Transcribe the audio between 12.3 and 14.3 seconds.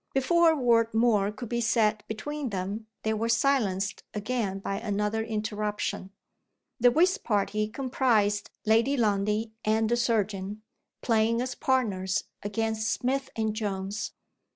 against Smith and Jones.